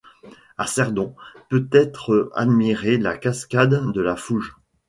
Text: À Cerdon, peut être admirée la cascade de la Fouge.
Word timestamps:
À 0.57 0.65
Cerdon, 0.65 1.13
peut 1.49 1.67
être 1.71 2.31
admirée 2.33 2.97
la 2.97 3.15
cascade 3.19 3.91
de 3.93 4.01
la 4.01 4.15
Fouge. 4.15 4.55